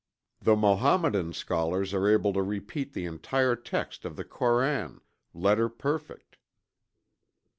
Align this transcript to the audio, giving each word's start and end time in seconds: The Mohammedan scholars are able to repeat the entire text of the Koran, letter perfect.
The 0.39 0.55
Mohammedan 0.55 1.31
scholars 1.33 1.93
are 1.93 2.09
able 2.09 2.33
to 2.33 2.41
repeat 2.41 2.93
the 2.93 3.05
entire 3.05 3.55
text 3.55 4.03
of 4.03 4.15
the 4.15 4.23
Koran, 4.23 4.99
letter 5.31 5.69
perfect. 5.69 6.37